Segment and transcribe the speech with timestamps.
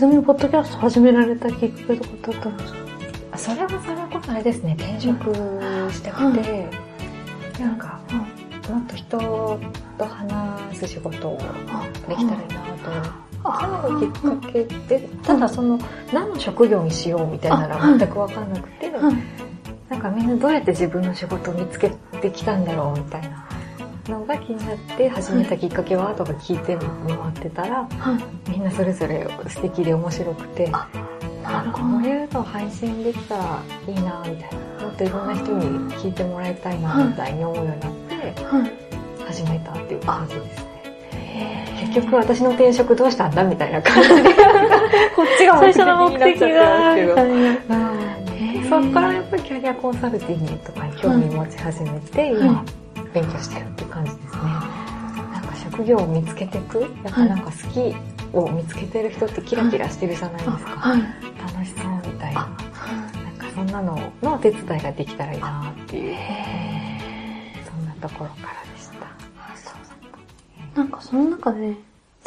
[0.00, 2.78] ちなみに、ポッドキャスト始められたきっかけとかってあったんですか
[3.32, 5.34] あそれはそれこそあれですね、転職
[5.92, 6.70] してくて、
[7.60, 8.00] なんか、
[8.70, 9.18] もっと人
[9.98, 11.36] と話す仕事を
[12.08, 13.10] できたらいいなと。
[13.42, 15.78] それがきっかけで、ただその、
[16.14, 18.50] 何の職業にしようみたいなのは全くわかん。
[18.54, 20.00] なくて、なん。
[20.00, 20.26] かみん。
[20.26, 21.90] などうやって自分の仕事を見つけ
[22.22, 22.64] てきたん。
[22.64, 23.49] だろうみたいな
[24.10, 27.88] のが気になって始めたきっかけはとか聞いて回ってたら、
[28.48, 30.68] みんなそれぞれ素敵で面白くて、
[31.42, 34.86] なるこういうの配信できたらいいなみたいな。
[34.86, 38.34] もっといろんな人に聞いてもらいたいなみたいに思うようになって、
[39.24, 40.70] 始めたっていう感じですね。
[41.80, 44.14] 結局私の転職どうしたんだみたいな感じで、
[45.14, 47.80] こっちが最初の目的が、目的になっちゃったんですけど。
[48.70, 52.64] そこからやっぱりキャリアコンサルティングとかに興味持ち始めて、今、
[53.12, 54.30] 勉強してるって感じですね。
[54.32, 57.94] なんか職業を見つけていく、やっぱなんか好き
[58.36, 60.52] を見つけてる人ってキラキラしてるじゃないですか。
[60.54, 61.02] はい。
[61.52, 62.40] 楽しそうみたいな。
[62.40, 62.54] なん
[63.38, 66.16] かそんなののお手伝いができたらいいなっていう、
[67.68, 68.88] そんなところからでし
[70.74, 70.80] た。
[70.80, 71.60] なんかその中で、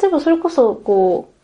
[0.02, 1.34] 例えばそれこそ、こう、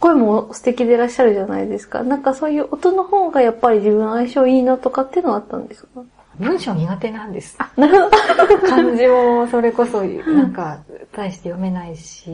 [0.00, 2.02] 声も素敵でいらっしゃるじゃないですか。
[2.02, 6.02] なんかそういう音の方がやっぱり自分の相性いいなとかっていうのはあったんですか？
[6.38, 7.58] 文章苦手なんです。
[7.76, 8.58] なるほど。
[8.68, 10.80] 漢字もそれこそなんか
[11.12, 12.30] 大して読めないし、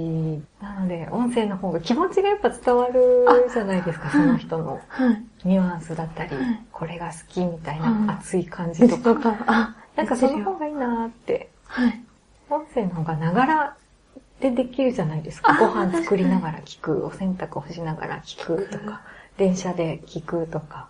[0.61, 4.81] なので音声の方が気持ちがやっぱ伝わるじゃないですか、その人の。
[4.89, 5.23] はい。
[5.45, 6.31] ニュアンスだったり、
[6.73, 8.07] これが好きみたいうん。
[8.07, 12.01] な熱い感じとか、あ、なんかその方がいいなって、はい。
[12.49, 13.77] 音声の方がながら
[14.41, 15.57] でできるじゃないですか。
[15.59, 19.03] ご飯作りながら聞く、お洗濯をしながら聞くとか、
[19.37, 20.89] 電車で聞くとか、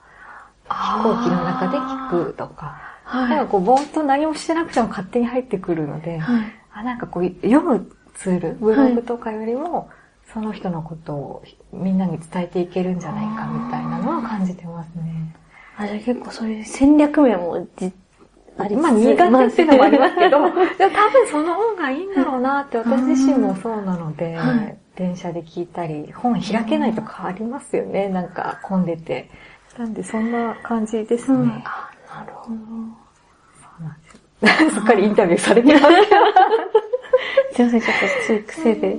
[0.68, 3.30] 飛行機の中で聞くとか、はい。
[3.30, 6.52] なんかこう、ぼーっと何もしてなくても勝手に入ってくるので、はい。
[6.72, 9.90] あなんかこう、読むツール、ブログとかよりも、
[10.32, 15.34] その人のことをみんなに伝えていけるんじゃないかみたいなのは感じてますね。
[15.76, 17.92] あ、じゃあ結構そういう戦略面もじ、
[18.56, 20.38] ありまあ苦手っていうのもありますけど、
[20.78, 29.30] でも多分その方がいいんだろうなって私自身もそうなので、はい電車で聞いたり、本開けないとかありますよね、なんか混んでて。
[29.78, 31.38] なんでそんな感じですね。
[31.38, 31.62] うん。
[31.64, 32.56] あ、なるほど。
[33.80, 34.74] そうなんです。
[34.74, 35.86] すっかりインタビューされてます
[37.54, 38.98] すいません、ちょっとつい癖で。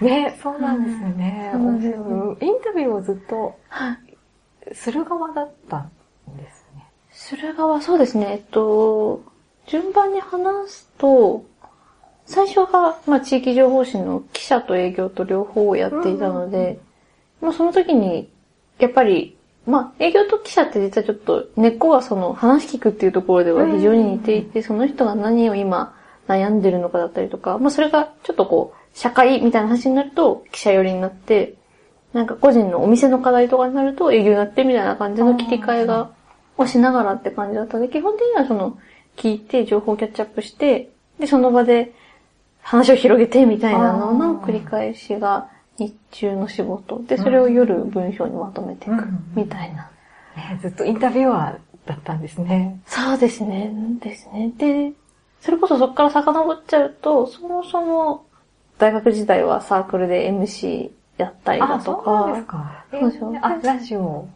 [0.00, 1.52] ね、そうなんですよね。
[1.54, 4.74] うんインタビューをずっとはい。
[4.74, 5.90] する側だったん
[6.36, 6.86] ですね。
[7.10, 8.26] する側、そうですね。
[8.32, 9.22] えっと、
[9.66, 11.44] 順番に話すと、
[12.26, 16.78] 最初が、まあ、地域情報誌の記者と営業と両方をやっていたので、
[17.40, 18.30] もうその時に、
[18.78, 19.37] やっぱり、
[19.68, 25.94] まあ、営業と記者って実はちょっと根っこがその話聞くっていうところでは非常に似ていて、その人が何を今
[26.26, 31.54] 悩んでるのかだったりとか、まあ、それがちょっとこう、社会みたいな話になると記者寄りになって、
[32.14, 36.12] なんか個人のお店の課題とかになると営業になってみたいな感じの切り替えが、
[36.56, 38.78] をしながらって感じだったので、基本的にはその、
[39.16, 40.90] 聞いて情報をキャッチアップして、
[41.20, 41.92] で、その場で
[42.62, 47.02] 話を広げてみたいなのの繰り返しが日中の仕事。
[47.04, 49.90] で、それを夜文章にまとめていくみたいな。
[50.36, 52.80] ねずっとインタビュアーだったんですね。
[52.86, 54.52] そうですね、ですね。
[54.58, 54.92] で、
[55.40, 58.26] それこそそこから遡っちゃうと、そもそも
[58.78, 62.84] 大学時代はサークルで MC やったりだとか、そうですか。
[62.90, 64.28] そうですよえあ、ラジオ。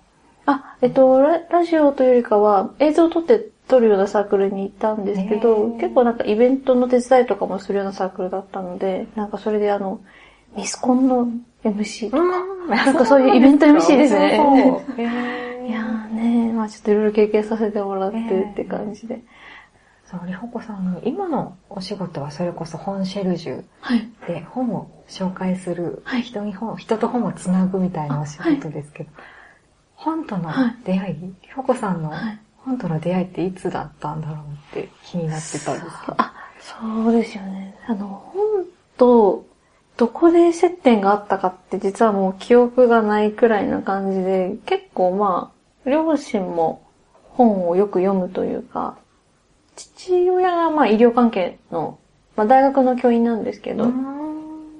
[0.46, 10.00] あ、えっとラ、ラジオというよりかは、映像を撮って撮るようなサークルに行ったんですけど結構なんかイベントの手伝いとかもするようなサークルだったので、なんかそれであの、
[10.56, 11.28] ミスコンの
[11.64, 12.22] MC とか、
[12.68, 14.36] なんかそういうイベント MC ですね。
[14.36, 19.22] そうそうへーいやーねまあちょっといろいろ経験させてもらってって感じで。
[20.04, 24.08] そう、りほこさんの今のお仕事はそれこそ本シェルジュはい。
[24.26, 26.22] で本を紹介する、はい。
[26.22, 29.10] 人に本、人と本をつなぐみたいなお仕事ですけど、
[29.94, 30.52] 本との
[30.84, 32.38] 出会い、りほこさんのはい。
[32.58, 34.36] 本との出会いっていつだったんだろう
[34.78, 36.14] って気になってたんですけど。
[36.18, 37.74] あ、そうですよね。
[37.88, 38.64] あの、本
[38.96, 39.46] と、
[40.02, 45.52] どこで接点があったかって実はもう記憶がないくらいな感じで、結構ま
[45.86, 46.82] あ、両親も
[47.22, 48.98] 本をよく読むというか、
[49.76, 52.00] 父親がまあ医療関係の、
[52.34, 53.92] まあ大学の教員なんですけど、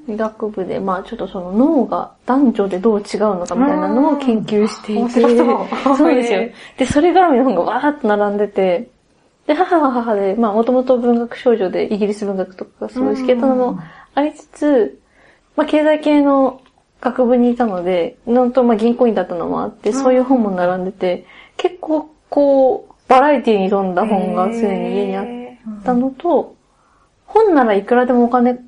[0.09, 5.97] 医学部でまあちょっとその脳が男女でどう違うのかみたいなのを研究してい面て、白そう。
[5.99, 6.41] そうですよ。
[6.79, 8.91] で、それ絡みの本がわーっと並んでて、
[9.47, 13.79] で、母は母で、まあもともと文学少女でイギリス文学とかすごい好きだったのも
[14.17, 14.99] ありつつ、
[15.57, 16.61] まあ経済系の
[17.01, 21.27] 学部にいたので、なんとまあ銀行員だったのもあって、そういう本も並んでて、
[21.57, 25.27] 結構こう、バラエティに富んだ本がすでに家にあっ
[25.85, 26.55] たのと、
[27.27, 28.59] 本ならいくらでもお金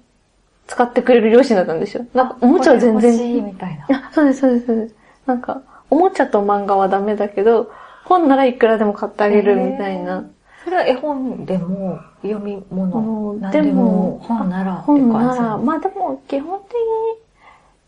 [0.67, 2.07] 使ってくれる両親だったんですよ。
[2.13, 4.09] なんかおもちゃは全然欲しいみたいな。
[4.09, 4.95] あ、そうです、そうです、そうです。
[5.27, 7.71] なんか、おもちゃと漫画はダメだけど、
[8.05, 10.25] 本ならいくらでも買ってあげるみたいな。
[10.65, 16.79] それは絵本でも読み物でも本なら本なら、まあでも基本的に、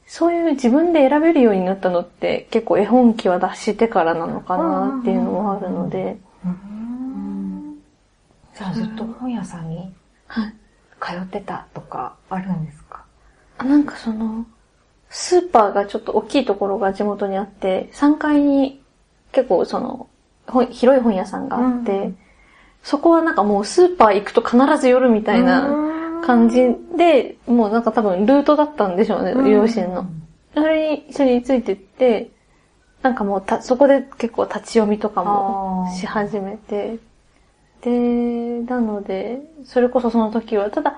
[0.07, 7.79] そういう自分で選べるようになったのって結構絵本機は出してからなのかなっていうのもあるので、うん。
[8.55, 9.71] じゃあずっと本屋さん。
[9.71, 9.93] に
[10.27, 10.55] はい。
[11.01, 12.67] 通ってたとかあるん。
[12.67, 13.05] ですか
[13.59, 13.85] あなん。
[13.85, 14.45] かその、
[15.09, 18.83] スーパーがちょっと大きいところが地元にあって、3階に
[19.33, 20.09] 結構その、
[20.47, 21.49] 本広い本屋さん。
[21.49, 22.19] があって、うん
[22.87, 30.07] そこはなんかもうスーパー行くと必ず寄るみたいな感じで、もうなんか多分ルートだったんでしょうね、両親の。
[30.55, 32.31] それに一緒についてって、
[33.03, 36.99] なんかもうた、そこで結構立ち読みとかもし始めて、
[37.81, 40.97] で、なので、それこそその時は、ただ、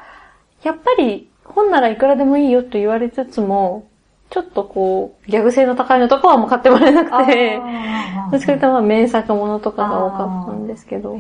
[0.64, 3.88] やっぱり本ならいくらでもいいよと言われつつも、
[4.28, 7.58] ちょっとこう、ギャグ性の高いのとかはもう買ってもらえなくて、
[8.30, 11.18] どっちかというとまあ名作ものとかが多かったんですけど、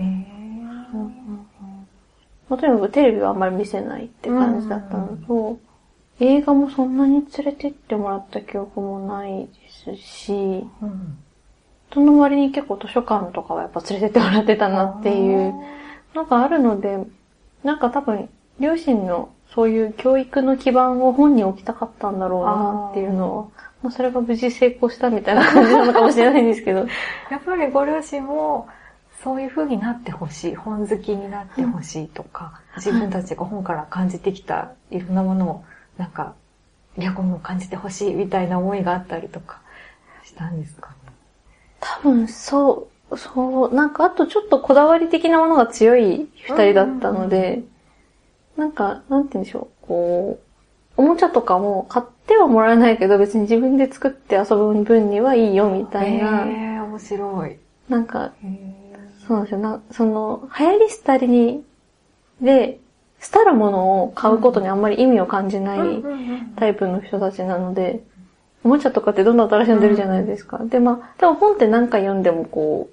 [0.92, 5.58] まあとにかくテレビはあんまり見せないって感じだったのと、
[6.20, 10.64] 映画もそんなに連れてってもらった記憶もないですし、
[11.92, 15.54] その割に結構図書館とかはやっぱ連れてってもらってたなっていう
[16.14, 16.98] のがあるので、
[17.62, 23.44] なんか多分、両親のそういう教育の基盤を本に置きたかったんだろうなっていうのは、
[23.82, 26.80] まあそれが無事成功したみたいな感じなのかもしれないんですけど、
[27.30, 28.68] やっぱりご両親も
[29.22, 35.64] そういう風になってほしい、本好きになってほしいとか、自分たちが本から感じてきたいろんなものを、
[35.96, 36.34] なんか、
[36.96, 39.60] 逆にも感じてほしいみたいな思いがあったりとか
[40.24, 40.90] したんですか？
[40.90, 40.94] ね。
[41.80, 47.62] 多分そう、そう、なんかあとちょっとこだわり的なものが強い二人だったので、
[48.56, 50.40] なんか、なんて言うんでしょう、こ
[50.96, 57.56] う、おもちゃとかも買ってはもらえないけど別に自分で作って遊ぶ分にはいいよみたいな、へー、面白い。
[57.88, 58.32] なんか、
[59.28, 59.60] そうなんですよ。
[59.60, 61.64] なその、流行り廃りに、
[62.40, 62.80] で、
[63.20, 66.02] 廃るものを買うことにあんまり意味を感じない
[66.56, 68.02] タイプの人たちなので、
[68.64, 70.58] おもちゃとかってどんどん新しいの出るじゃないですか。
[70.64, 72.88] で、まあ、でも本って何回読んでもこ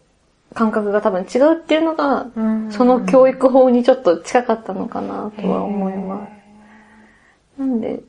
[0.52, 2.28] う、感覚が多分違うっていうのが、
[2.70, 6.28] その教育法にちょっと近かったのかなとは思いま
[7.58, 7.62] す。
[7.62, 8.02] なんで、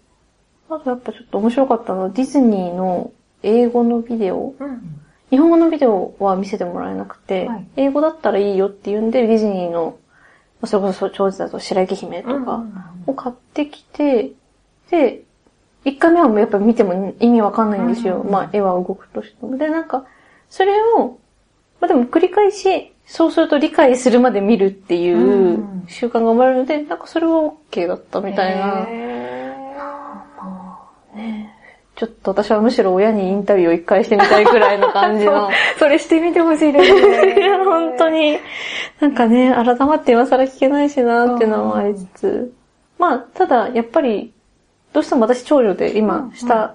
[0.69, 3.13] あとやっぱちょっと面白かったのは、ディズニーの
[3.43, 4.55] 英語のビデオ。
[4.59, 5.01] うん
[5.31, 9.99] 日本語のビデオは見せてもらえなくて、はい英語だったらいいよって言うんで、ディズニーの、
[10.61, 12.65] まあそれこそ長寿だと白雪姫とか
[13.07, 14.33] を買ってきて、
[14.91, 15.23] で、
[15.85, 18.23] 1回目はもうやっぱ見ても意味わかんないんですよ。
[18.23, 19.57] うんまあ絵は動くとしても。
[19.59, 20.07] で、なんか、
[20.49, 21.19] それを、
[21.81, 28.87] まあでも繰り返し、そうすると理解するまで見るっていううん習慣が生まれるので、なんかそれは OK だったみたいな。
[31.15, 31.56] ね
[31.97, 35.49] ちょっと私はむしろ親にインタビューを一回してみたいくらいの感じの。
[35.79, 38.39] それしてみてほしいですいや、 本当に。
[39.01, 42.53] なんかね、改まって今更聞けないしなっていうのもありつつ。
[42.99, 44.35] まあ、ただ、やっぱり、
[44.93, 46.75] どうしても私長女で今、下、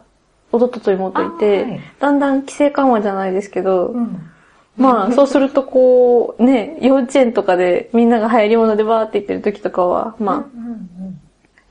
[0.52, 4.32] 弟と妹いて、あはいだんだん規制緩和じゃないですけど、うん
[4.78, 10.60] まあ、そうするとこう、ね、幼稚園とかでみんなが流行り物でバーって言ってる時とかは、まあ、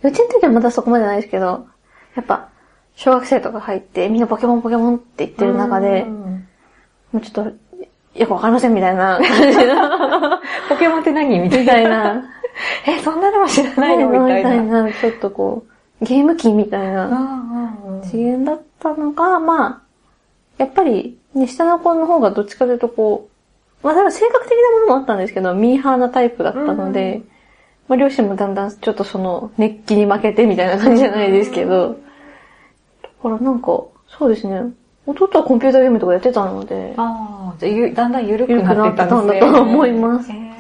[0.03, 1.67] 幼稚園の時はまだそこまでないですけど、
[2.15, 2.50] やっぱ、
[3.03, 6.41] 小学生とか入って、みんなポケモンポケモンって言ってる中で、も
[7.15, 7.53] うちょっと、
[8.15, 9.19] よくわかりませんみたいな。
[9.19, 10.39] 感じの、
[10.69, 12.23] ポケモンって何みたいみな。
[12.87, 14.11] え、そんなのも知らないの？
[14.13, 14.83] みたいな。
[14.83, 15.65] な、ちょっとこ
[16.03, 17.73] う、ゲーム機みたいな。
[18.03, 19.81] 次元だったのが、まあ、
[20.59, 23.31] やっぱり、ね、下の子の方がどっちかというとこ
[23.83, 27.23] う、まあ、ただ性格的なものもあったんですけど、ミーハーなタイプだったので、
[27.89, 32.10] まあ、両親もだんだんちょっとその、熱気に負けてみたいな感じじゃないですけど、だ
[33.23, 33.67] からなんか、
[34.09, 34.63] そうですね、
[35.07, 39.27] 弟はコンピューターゲームとかやってたので、ああ、じゃあゆだんだん緩くなってたんですね。
[39.27, 40.51] 緩くなってたんだと思いますへ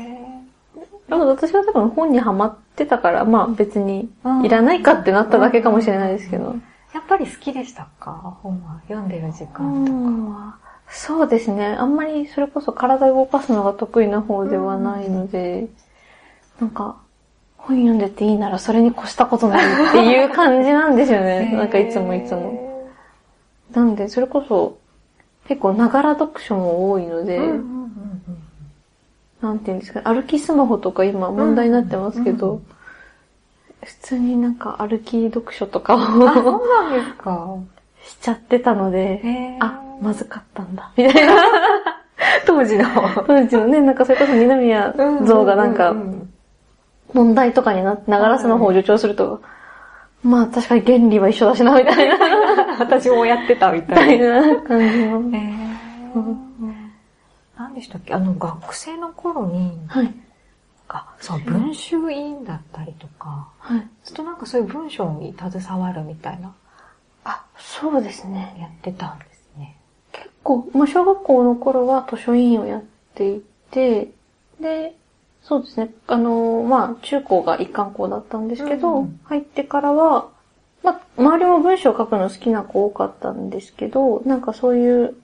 [1.08, 6.54] だから私は多分本にハマってたから、まあ別にーいらないかってなっただけかもしれないですけど。
[6.94, 8.36] やっぱり好きでしたか？
[8.42, 8.80] 本は。
[8.88, 9.92] 読んでる時間と
[10.32, 10.58] か。
[10.88, 11.76] そうですね。
[11.78, 15.68] あんまりそれこそ体を動かすのが得意な方ではないので、
[16.60, 16.96] なんか、
[17.70, 21.50] 本読んでていいならそれに越したことないっていう感じなんですよね。
[21.56, 22.84] なんかいつもいつも。
[23.72, 24.78] なんで、それこそ、
[25.46, 27.90] 結構ながら読書も多いので、うんうんうん
[29.40, 32.66] なんていうんですか、歩きスマホとか今問題になってますけど、うん
[33.82, 37.56] 普通になんか歩き読書とかあ、そうをなんですか。
[38.02, 39.22] しちゃってたので、
[39.60, 41.34] あ、まずかったんだ、みたいな。
[42.46, 42.84] 当時の。
[43.26, 46.30] 当時のね、なんかそれこそ二宮像がなんかう、ん
[47.14, 49.42] 問題とかになって、ながらスマホを助長すると、
[50.22, 52.76] まあ確かに原理は一緒だしな、みたいな。
[52.78, 54.54] 私もやってたみみたいな。
[54.54, 55.16] な感じの。
[55.36, 56.46] えー、
[57.56, 58.14] 何でしたっけ？
[58.14, 60.14] あの、学生の頃に、はい。
[60.88, 63.86] あ、そう、文集委員だったりとか、はい。
[64.04, 66.52] ずっとなんかそういう文章に携わるみたいな、
[67.24, 68.56] あ、そうですね。
[68.58, 69.76] やってたんですね。
[70.12, 72.82] 結構、まあ、小学校の頃は図書委員をやっ
[73.14, 74.10] ていて、
[74.60, 74.96] で、
[75.42, 75.90] そうですね。
[76.06, 79.02] あの、まあ、中高が一貫校だったんですけど、うん。
[79.02, 80.28] うん入ってからは、
[80.82, 85.14] まあ、周りも文章を書くの好きな子多かったんですけど、なんかそういう、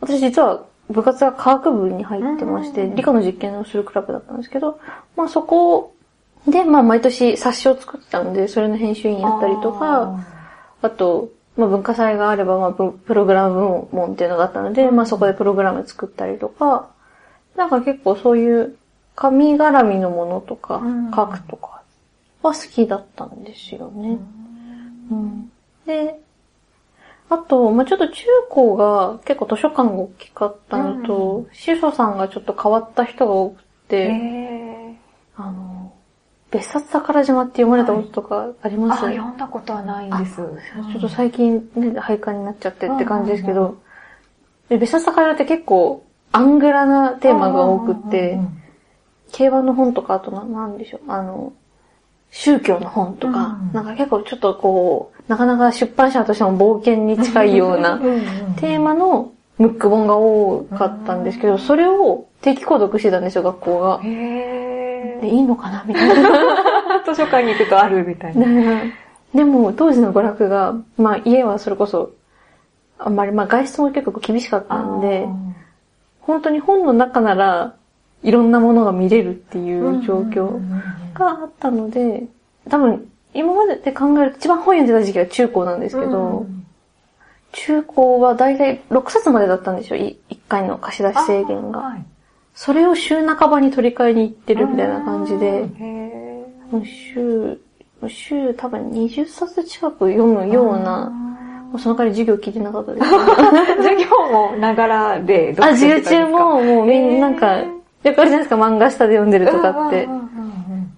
[0.00, 2.86] 私実は部活が科学部に入ってまして、うん。
[2.86, 4.78] うんうん理科の実験をするクラブだったんですけど、
[5.16, 5.94] まあそこ
[6.46, 10.20] で、まあ毎年冊子を作ってたので、それの編集員やったりとか、
[10.82, 16.90] あと、まあ、文化祭があれば、まあ、ププログラム部門っていうのがあったので、まあ、そこでプログラム作ったりとか、
[17.56, 18.76] なんか結構そういう
[19.14, 21.82] 紙絡みのものとかうん、書くとか
[22.42, 24.18] は好きだったんですよね。
[25.10, 25.52] うん、
[25.86, 26.20] で、
[27.30, 34.96] あと、まあ、ちょっと中高が結構図書館が大きかったのと、司書さんがちょっと変わった人が多くて、え
[35.36, 35.92] あの、
[36.50, 40.36] 別冊宝島って読まれたこととかあります、読んだことはないんです。
[40.36, 43.78] ちょっと最近ね、廃刊になっちゃってって感じですけど、
[44.68, 48.38] で別冊宝って結構アングラなテーマが多くって、
[49.34, 51.52] 競馬の本とか、あとな、なんでしょう、あの、
[52.30, 57.98] 宗教の本とか、うんなんか結構ちょっとこう、なかなか出版社としても冒険に近いような
[58.56, 64.00] テーマのムック本が多かったんですけど、それを定期購読してたんですよ、学校が。
[64.04, 66.30] へで、いいのかなみたいな。
[67.02, 67.04] ー。
[67.06, 68.46] 図書館に行くとあるみたいな。
[68.46, 68.94] ね
[69.34, 72.12] でも、当時の娯楽が、まあ家はそれこそ、
[72.98, 75.26] あんまり、まあ外出も結構厳しかったんで、
[76.20, 77.74] 本当に本の中なら、
[78.24, 80.58] いろんなものが見れるっていう状況
[81.12, 82.24] があったので、
[82.68, 86.46] 多分、今までで考えると一番本読んでた時期は中高なんですけど、
[87.52, 90.16] 中高はだいたい6冊までだったんですよ、1
[90.48, 91.80] 回の貸し出し制限が。
[91.80, 92.04] はい。
[92.54, 97.60] それを週半ばに取り替えに行ってるみたいな感じで、へもう週、
[98.08, 101.10] 週多分20冊近く読むような、
[101.70, 103.10] もうその代わり授業聞いてなかったです。
[103.76, 107.64] 授業もながらであ、授業中ももうみんななんか、
[108.04, 110.08] よくあるじゃないですか、漫画下で読んでるとかって。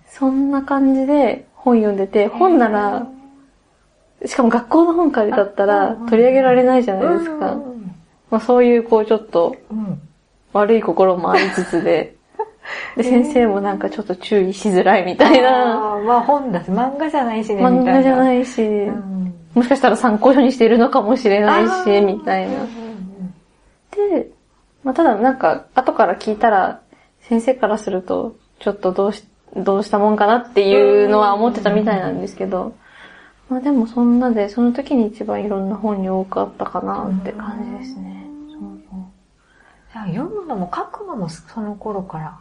[0.08, 3.06] そんな感じで本読んでて、本なら、
[4.24, 7.58] しかも学校の本借りだったら取り上げられないじゃないですか。
[8.30, 9.56] まあそういうこうちょっと
[10.52, 12.16] 悪い心もありつつで、
[12.96, 16.00] で、先生もなんかちょっと注意しづらいみたいな。
[16.04, 19.34] まあ本だし、漫画じゃないしね、漫画じゃいないし、うん。
[19.54, 22.52] もしかしたら参考書にしているのかもしれないし、みたいな。
[23.90, 24.30] で、
[24.82, 26.80] まあ、ただなんか、後から聞いたら、
[27.28, 29.24] 先生からすると、ちょっとどうし、
[29.56, 32.76] どうしたもんかなっていうのは思ってたみたいなんですけど、
[33.48, 38.26] まあでもそんなで、その時に一番いろんな本に多くあったかなって感じですね。
[38.48, 39.06] そうそう
[40.08, 42.38] 読むのも書くのもその頃から、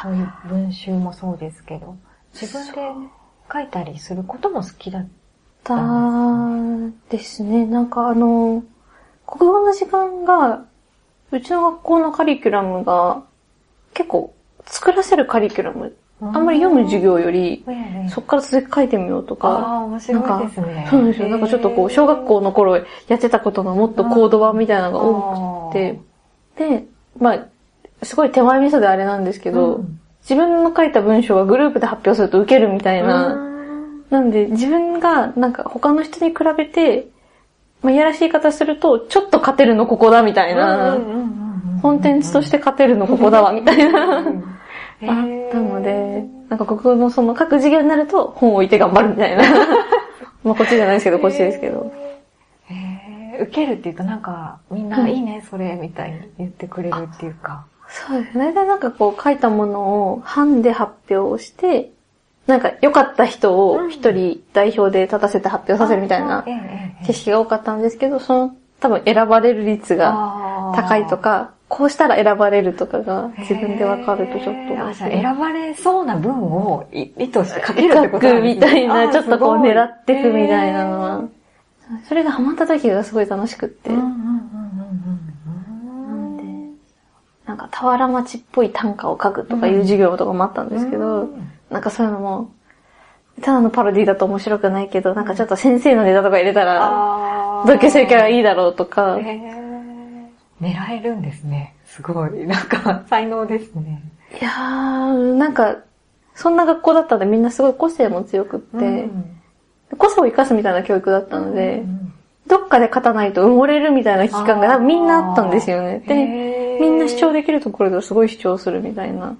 [0.00, 1.96] そういう文集もそうですけど、
[2.32, 2.80] 自分で
[3.52, 5.08] 書いたりすることも好きだっ
[5.64, 5.76] た
[7.10, 7.66] ですね。
[7.66, 8.62] なんかあの、
[9.26, 10.64] 国語の時間が、
[11.30, 13.24] うちの学校のカリキュラムが、
[13.94, 14.34] 結構
[14.66, 15.94] 作らせるカリキュラム。
[16.20, 17.64] あんまり読む授業より、
[18.08, 20.86] そっから続き書いてみようとか、ああ、面白いですね。
[20.88, 21.28] そうなんですよ。
[21.28, 22.84] なんかちょっとこう、小学校の頃や
[23.16, 26.00] ってたことのもっとコード版みたいなのが多くて、
[26.56, 26.84] で、
[27.18, 33.36] まあ、すごい手前味噌であれなんですけど、うん自分の書いた文章はグループで発表すると受けるみたいな、
[34.10, 37.08] なんで自分がなんか他の人に比べて、
[37.82, 40.96] まあ、いやらしい言い方すると、ちょっと勝てるのここだみたいな、
[41.82, 44.24] コンテンツとして勝てるのここだわみたいな、あっ
[45.50, 49.42] たので、なんか国語のその各授業になると本を置いて頑張るみたいな。
[50.44, 51.92] まあこっちじゃないですけど、こっちですけど。
[52.68, 57.64] へー受けるっていうとなんか、みんな、いいね、それ、みたいに言ってくれるっていうか。
[57.88, 58.46] そうですね。
[58.46, 59.80] 大体なんかこう書いたもの
[60.12, 61.90] を班で発表して、
[62.46, 66.44] なんか良かった人を一人代表で立たせて発表させるみたいな
[67.06, 74.74] 景色が多かったんですけど、その多分選ばれる率が高いとか、こうしたら選ばれるとかが自分でわかるとちょっと。
[74.86, 78.54] あじゃあ選ばれそうな文をい意図して書けるってことなんですね。
[78.54, 81.24] みたいな、ちょっとこう狙っていくみたいなのは。
[82.06, 83.88] それがハマった時がすごい楽しくって。
[83.88, 84.46] なん
[86.36, 86.42] で、
[87.46, 91.30] なんか、俵町っぽい短歌を書くとかいう授業とかもあったんですけど、
[91.70, 92.50] なんかそういうのも、
[93.40, 99.18] ただのパロディだと面白くないけど、なんかちょっと先生のネタとか入れたら、同級生キャラいいだろうとか、
[100.62, 101.74] 狙えるんですね。
[101.84, 102.46] すごい。
[102.46, 104.02] なんか、才能ですね。
[104.40, 105.78] いやー、なんか、
[106.34, 109.38] そんな学校だったんでみんなすごい個性も強くって、うん
[109.98, 111.84] 個性を生かすみたいな教育だったので、
[112.46, 116.00] どっかで勝たないと埋もれるみたいな危機感がみんなあったんですよね。
[116.06, 119.36] で、みんな主張できるところですごい主張するみたいな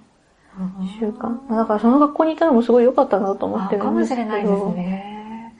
[1.01, 1.57] 習慣。
[1.57, 4.25] だからその学校にいたのもすごい良かったなと思ってるんですけど。
[4.27, 5.55] かもしれないですね。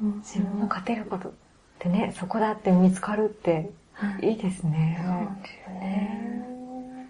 [0.00, 1.32] 自分の勝てることっ
[1.78, 3.70] てね、そこだって見つかるって
[4.20, 4.32] い。
[4.32, 4.98] いですね。
[5.04, 7.08] そうですよね。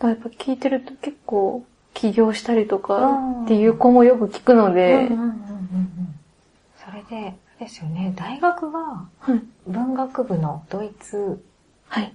[0.00, 5.08] やっぱ聞いてると結構起業したりとかっていう子もよく聞くので、
[6.84, 9.06] それで、ですよね、大学は
[9.68, 11.44] 文学部のドイツ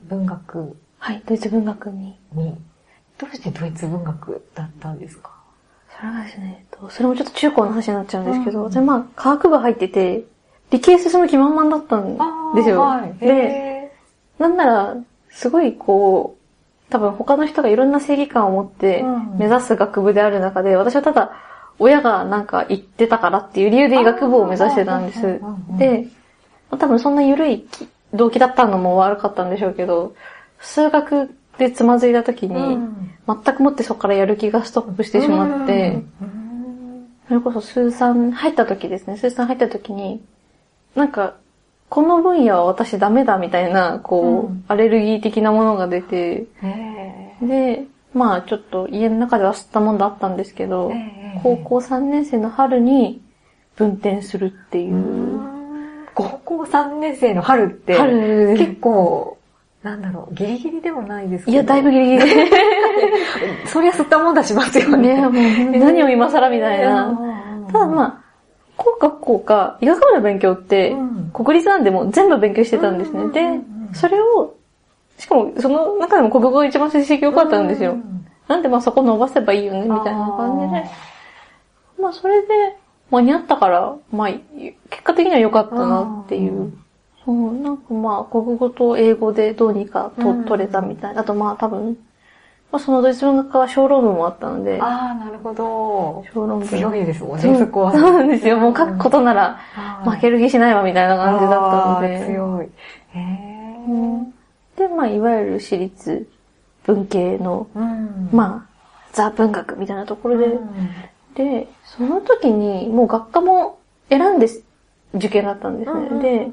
[0.10, 2.18] 文学はい、ドイツ文学に。
[2.34, 2.58] に。
[3.18, 5.32] どうしてドイツ文学だったんですか？
[5.96, 10.26] それはですね、それもちょっと中高の話になっちゃうんですけど、私、まあ、科学部入ってて、
[10.72, 12.18] 理系進む気満々だったん
[12.56, 12.82] ですよ。
[12.82, 13.26] はい、で、
[14.40, 14.96] なんなら、
[15.30, 19.04] すごいこう、多分他の人がいろんな正義感を持って
[19.38, 21.32] 目指す学部である中で、私はただ、
[21.80, 25.42] 親がなんか言ってたからっていう理由で医学部を目指してたんです。
[25.78, 26.08] で、
[26.72, 27.68] 多分そんな緩い
[28.14, 30.16] 動機だったのも悪かったんでしょうけど、
[30.60, 32.80] 数学でつまずいた時に、
[33.28, 36.04] 全くもってそこからやる気がストップしてしまって、
[37.28, 40.22] それこそ数三入った時ですね、数三入った時に、
[40.96, 41.36] なんか、
[41.90, 46.48] この分野は私ダメだみたいな、こう、アレルギー的なものが出て、
[47.42, 50.92] で、まあちょっと家の中では吸ったもんだったんですけど、
[51.44, 53.22] 高校3年生の春に
[53.76, 55.40] 分転するっていう。
[56.14, 59.38] 高校3年生の春って、春結構、
[59.84, 61.54] なんだろう、ギリギリでもないですけど。
[61.54, 62.22] いや、だいぶギリギリ。
[63.68, 65.16] そりゃ吸ったもんだしますよね。
[65.16, 67.18] ねもう何を今更みたいな。
[67.72, 68.27] ただまあ、
[68.78, 70.96] こうかこうか、医学部の勉強って、
[71.34, 73.28] 国立なんでも全部勉強してたんですね。
[73.30, 73.60] で、
[73.94, 74.56] それを、
[75.18, 77.98] しかもその中でも国語が一番成績良かったんですよ。
[78.48, 80.90] なんでまあそこ伸ばせばいいよね、みたいな感じで。
[82.02, 82.48] まあそれで
[83.10, 86.72] 間に合ったから、まあ結果的には良かったなっていう。
[87.26, 91.22] そう、なんかまあ国語と英語でどうにかと、取れたみたいな。
[91.22, 91.98] あとまあ多分、
[92.72, 94.80] まあ、そのドイツ文学科は小論文もあったので。
[94.82, 96.26] ああ、なるほど。
[96.34, 96.68] 小論文。
[96.68, 97.92] 強いですもんね、そこは。
[97.96, 98.58] そうなんですよ。
[98.58, 99.60] もう書くことなら
[100.04, 102.26] 負ける気しないわみたいな感じだったので。
[102.26, 102.70] 強い。
[103.18, 103.58] へ
[104.78, 106.30] で、まあ、いわゆる私立
[106.86, 108.78] 文系の、うん、まあ、
[109.12, 110.70] ザ文学みたいなところで、うん、
[111.34, 114.48] で、その時にもう学科も選んで
[115.14, 116.00] 受験だったんですね。
[116.12, 116.50] うん、で、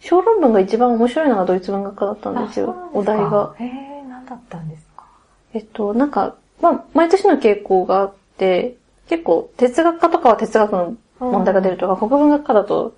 [0.00, 3.54] 小論文が一番面白いのがドイツ文学科だったんですよ、お題が。
[3.58, 4.89] へえ、何だったんです
[5.52, 8.76] えっと、なんか、まあ、毎年の傾向があって、
[9.08, 12.94] 結構、哲学科とかは哲学の問題が出るとか、うん、国文学科だと、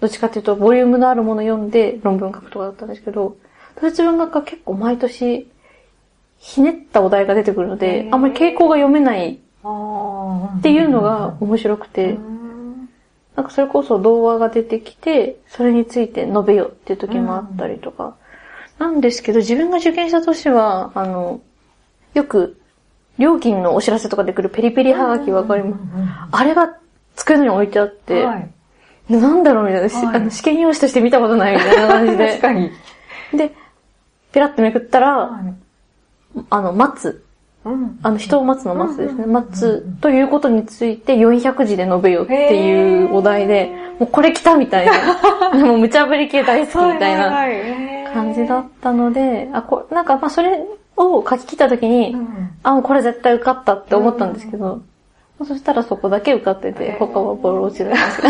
[0.00, 3.36] どっちかっていうと、ボリュームのあるもの読んで論文書くとかだったんですけど、
[3.80, 5.48] ドイツ文学科結構毎年、
[6.38, 12.18] ひねったお題が出てくるので、あんまり傾向が読めないっていうのが面白くて、
[13.36, 18.16] なんかそれこそ童話が出てきて、それについて述べよっていう時もあったりとか、
[18.78, 21.40] なんですけど、自分が受験した年は、あの、
[22.14, 22.58] よく、
[23.18, 25.80] 料金のお知らせとかで来るペリペリハガキわかります、
[26.32, 26.76] あれが
[27.16, 28.50] 机のに置いてあって、はい、
[29.08, 32.28] なんだろうみたいな、はい、あの試験用紙として見たことないみたいな感じで。
[32.28, 32.70] 確かに。
[33.34, 33.52] で、
[34.32, 35.54] ペラッとめくったら、はい、
[36.50, 37.24] あの、待つ。
[37.64, 39.26] うん、あの、人を待つの待つですね。
[39.26, 43.70] 待つということについて400字で述べよっていうお題で、
[44.00, 45.54] もうこれ来たみたいな。
[45.54, 50.60] もう無茶ぶり系大好きみたいな感じだったので、あ、こなんかまあそれ
[50.96, 54.80] を書き切った時に、うん、あ、もうこれ絶対受かったって思ったんですけど、
[55.40, 58.22] うん、そしたらそこだけ受かってて、他はボロ落ちなん です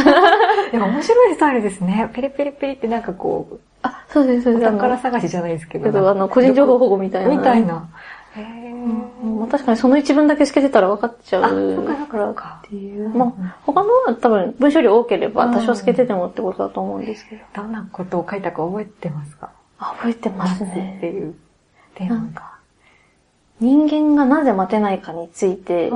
[0.77, 2.11] いや、面白いスタイルですね。
[2.15, 4.65] ペリペリペリってなんかこう、あ、そうです、そうです。
[4.71, 5.85] 宝探しじゃないですけど。
[5.85, 7.31] けど、あの、個人情報保護みたいな。
[7.31, 7.89] みたいな。
[8.35, 11.43] へうん、確かにその一文だけ透けてたら分かっちゃう
[12.09, 13.11] からっていう。
[13.11, 13.33] まあ、
[13.67, 17.43] 他のは多分文章量多ければ多少透けててもってことだと思うんですけど。
[17.63, 19.51] どんなことを書いたか覚えてますか？
[19.79, 20.95] あ、覚えてますね。
[20.97, 21.35] っていう
[21.95, 22.52] テーマが。
[23.63, 25.93] 人間がなぜ待てないかについて、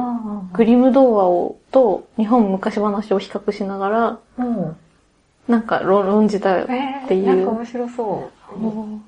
[0.53, 4.19] グリム童話をと日本昔話を比較しながら、
[5.49, 6.67] なんか論じたっ
[7.09, 7.27] ていう。
[7.27, 8.31] なんか面白そ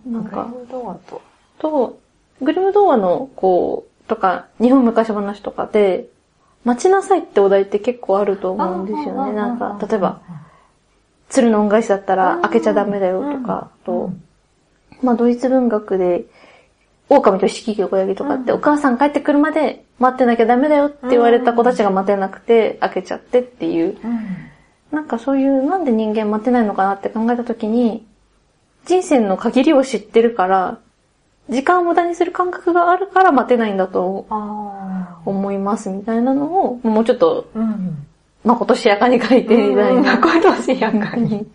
[0.07, 0.11] う。
[0.11, 1.23] なんか、グリム童話と。
[1.59, 1.99] と、
[2.43, 6.09] グリム童話の、こう、とか、日本昔話とかで、
[6.65, 9.33] 待ちなさいってお題って結構あると思うんですよね。
[9.33, 10.21] なんか、例えば、
[11.29, 14.13] 鶴の恩返しだったら開けちゃダメだよとか、と、
[15.03, 16.25] まあドイツ文学で、
[17.09, 23.97] 狼と色魚小ヤギとかって、お母さん帰ってくるまで待ってなきゃダメだよって言われた子たちが待てなくて、開けちゃってっていう。
[24.93, 28.07] なんかそういう、なんで人間待てないのかなって考えたときに、
[28.85, 30.79] 人生の限りを知ってるから、
[31.51, 34.27] 時間を無駄にする感覚があるから待てないんだと
[35.25, 37.49] 思いますみたいなのを、もうちょっと、
[38.45, 40.17] まことしやかに書いてみたいな。
[40.17, 41.47] まことしやかに。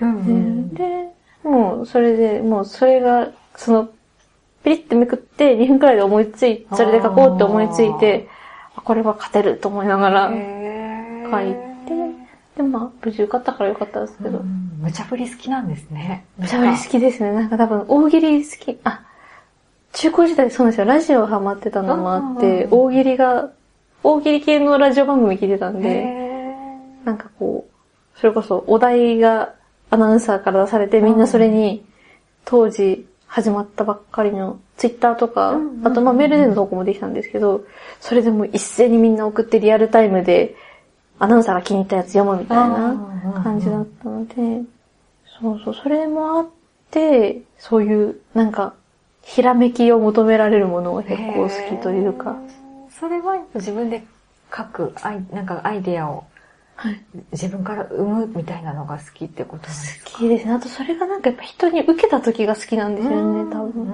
[0.00, 0.74] うん。
[0.74, 1.08] で、
[1.42, 3.88] もうそれで、もうそれが、その、
[4.64, 8.28] ピリってめくって2分くらいで思いつい、それで書こうって思いついて、
[8.76, 11.62] あこれは勝てると思いながら書いて、
[12.56, 14.38] で、まあ、無事受かったからよかったですけど。
[14.38, 16.24] うん無茶ぶり好きなんですね。
[16.36, 17.30] 無茶ぶり好きですね。
[17.32, 19.04] なんか多分、大喜利好き、あ、
[19.92, 20.86] 中高時代そうなんですよ。
[20.86, 23.50] ラジオハマってたのもあって、うん大喜利が、
[24.02, 26.56] 大喜利系のラジオ番組聞いてたんで、へ
[27.04, 29.54] なんかこう、それこそお題が
[29.90, 31.84] アナウンサーから出されて、みんなそれに、
[32.44, 37.64] 当時始まったばっかりのツイッターとか、うんうんうんあとまあメールでの投稿もできたんですけど、
[37.98, 40.54] それでもう一斉にみんな送ってリアルタイムで、
[41.18, 44.34] アナウンサーが気に入ったやつ読むみたいな感じだったので、
[45.40, 46.46] そうそう、それもあっ
[46.90, 48.74] て、そういう、なんか、
[49.22, 52.36] ひらめきを求められるものが結構好きというか、
[53.00, 54.04] それは自分で
[54.54, 56.24] 書く、アイなんかアイデアを
[56.74, 57.00] はい。
[57.32, 60.10] 自分から生むみたいなのが好きってことなんですか？
[60.12, 60.52] 好きですね。
[60.52, 63.86] あとそれがなんかやっぱ人に受けた時が好きなんですよね、多分。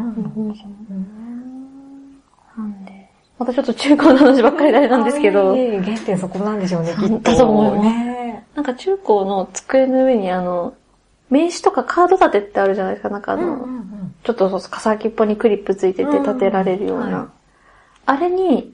[2.57, 3.11] なんで。
[3.38, 7.19] またちょっと中高の話ばっかりなんですけどい、えいえ原点そこなんでしょうね、きっと。
[7.21, 10.75] だと思いますねなんか中高の机の上にあの、
[11.31, 17.19] 名刺とかカード立てってあるじゃないですか、なんかあの、んちょっとそうか先っぽにクリップついててうん立てられるような。
[17.19, 17.27] はい
[18.07, 18.73] あれに、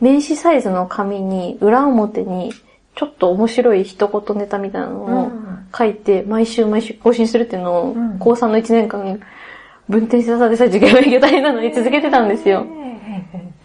[0.00, 2.52] 名刺サイズの紙に、裏表に、
[2.96, 5.30] ちょっと面白い一言ネタみたいなのを
[5.76, 8.18] 書いて、毎週毎週更新するっていうのを、うん。
[8.18, 9.20] 高3の1年間、
[9.86, 12.66] 文転してたでさえ受験勉強大変なのに続けてたんですよ。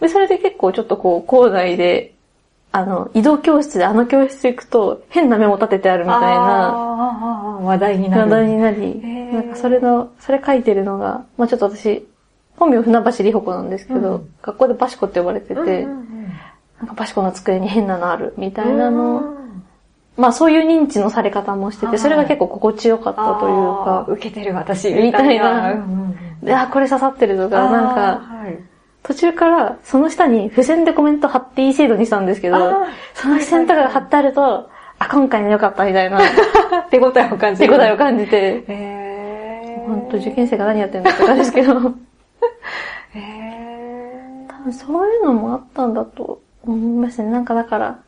[0.00, 2.12] で、それで結構ちょっとこう、校内で、
[2.72, 6.72] あの、移動教室であの教室行くと、変なメモ立ててあるみたいな、な
[7.62, 8.22] 話題になる。
[8.24, 9.00] 話題になり、
[9.32, 12.06] なんかそれの、それ書いてるのが、まあちょっと私、
[12.58, 14.28] 本名船橋里穂子なんですけど、うん。
[14.42, 16.21] 学校でバシコって呼ばれてて、うんうん
[16.82, 19.64] なんかバシコの机に変なのある、みたいなの、うん。
[20.16, 25.76] まあそういう認知のされ方もしてて、はいそれが結構心地よかったというか受けてる私みたいな。
[26.42, 28.20] で、あ、これ刺さってるとか、なんあか、
[29.04, 34.68] 途中からその下に付箋でコメント貼っていい制度にしたんですけどその付箋とかが貼ってあると、
[34.98, 36.18] あ、今回の良かったみたいな、
[36.90, 37.72] 手応えを感じる。
[37.72, 38.64] 手応えを感じて、
[39.86, 41.74] 本当受験生が何やってんだって感じですけど、
[43.14, 47.30] へ多分そういうのもあったんだと思いますね。
[47.30, 48.02] なんかだから、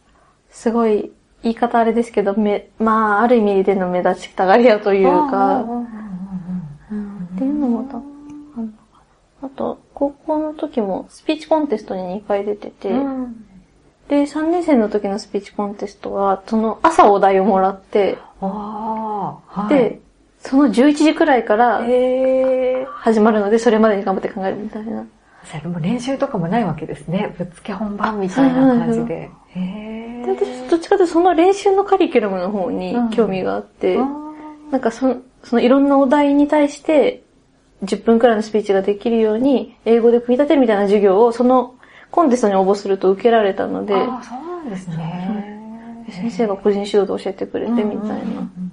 [0.50, 1.12] すごい、
[1.42, 8.78] 言い方あれですけど、め、まあ、ある意味での目立ちたがり屋というーか、っていうのも多分あるのか
[9.42, 9.48] な。
[9.48, 13.46] あと、高校の時もスピーチコンテストに2回出てて、うん
[14.08, 19.74] で、3年生の時のスピーチコンテストは、その朝お題をもらって、はい。
[19.74, 20.00] で、
[20.40, 21.82] その11時くらいから。
[22.86, 25.06] 始まるので、それまでに頑張って考えるみたいな。
[25.44, 27.34] それも練習とかもないわけですね。
[27.38, 29.30] ぶっつけ本番みたいな感じで。
[29.48, 34.06] へで、私、どっちかというとその練習のカリキュラムの方にうん興味があって、あ
[34.70, 37.22] なんかその、そのいろんなお題に対して、
[37.82, 41.74] 10分くらいのスピーチができるように、英語で組み立てるみたいな授業を、その
[42.10, 46.04] コンテストに応募すると受けられたので、あー、そうなんですね。
[46.10, 47.94] 先生が個人指導で教えてくれてみたいな。
[47.94, 48.72] うんうんうん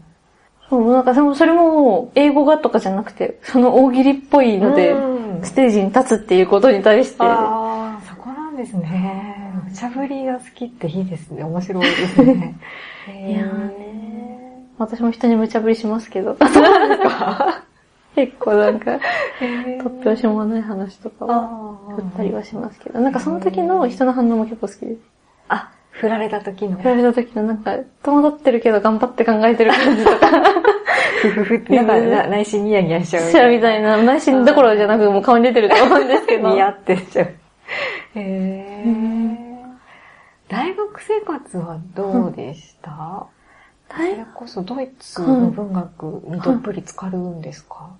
[0.69, 9.53] そう、なんかそれも英語がとかじゃなくて、その大喜利っぽいので、うんステージに立つっていうことに対して、ああ、そこなんですね。
[9.65, 11.43] 無茶ぶりが好きっていいですね。
[11.45, 12.55] 面白いですね。
[13.07, 16.37] いやーね私も人に無茶ぶりしますけど。
[18.15, 18.99] 結構なんか、
[19.39, 24.99] 突拍子もない話とかはあ振ったりはしますけど、なんかその時の人の反応も結構好きです。
[25.47, 26.77] あ、振られた時の。
[26.77, 30.29] 振られた時のなんか、戸惑ってるけど頑張って考えてる感じとか、
[31.21, 33.23] ふふふって、なんかな 内心ニヤニヤしちゃう。
[33.23, 36.49] しちゃうみたいな、内心どころじゃなくもう顔に出てると思うんですけど。
[36.53, 37.27] 似合ってちゃう。
[38.15, 39.51] へー。
[40.49, 43.27] 大学生活はどうでした、
[43.89, 47.91] そ大れこそドイツの文学にどっぷり浸かるんですか、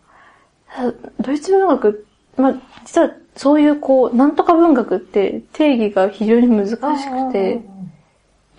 [1.22, 2.06] ドイツ文学、
[2.36, 2.54] まあ、
[2.84, 7.62] 実はそういうこう、なんとか文学って定義が非常に難しくて、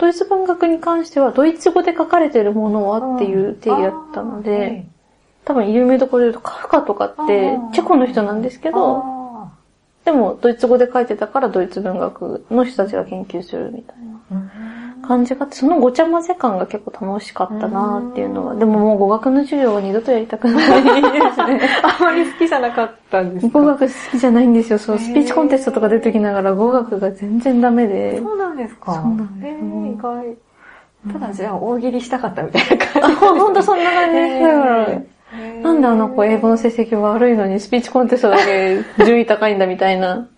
[0.03, 4.85] ドイツ文学に関してはドイツ語で書かれてるものはっていう定義だったので、
[5.45, 9.05] 多分有名どころで言うとカフカとかってチェコの人なんですけど、
[10.05, 13.97] でもドイツ語で書いてたからドイツ文学の人たちが研究するみたい
[14.33, 14.51] な
[15.03, 20.91] 感じがあって、そのごちゃ混ぜ感が結構楽しかったなっていうのは、でももう語学の授業は二度とやりたくないで
[21.33, 21.61] すね。
[21.83, 23.59] あまり好きじゃなかったんですか？
[23.61, 24.79] 語学好きじゃないんですよ。
[24.79, 28.19] そう、スピーチコンテストとか出てきながら語学が全然ダメで。
[28.21, 28.95] そうなんですか？
[28.95, 30.37] そうなんですへー意外。
[31.13, 33.25] ただじゃあ大喜利したかったみたいな感じ。
[33.27, 34.43] あ、ほんとそんな感じです。
[34.45, 34.87] だから、
[35.63, 40.29] なんであの子英語の成績悪いのにスピーチコンテストだけ順位高いんだみたいな。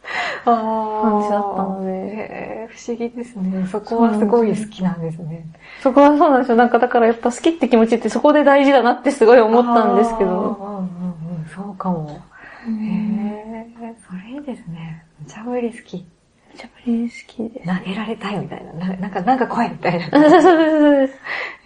[0.44, 3.66] 感じだったのでへー思議ですね。
[3.66, 5.46] そこはすごい好きなんですね。
[5.82, 6.56] そこはそうなんですよ。
[6.56, 10.30] なんかだからやっぱ好きって気持ちってそこで大事だなってすごい思ったんですけど。
[10.30, 12.10] うんうんうん、そうかも。
[12.10, 15.04] へえ、それいいですね。
[15.20, 16.06] 無茶ぶり好き。
[16.52, 17.78] 無茶ぶり好きです。
[17.78, 18.72] 投げられたいみたいな。
[18.72, 20.04] ななんか、なんか怖いみたいな。
[20.10, 21.14] そうです、そうです。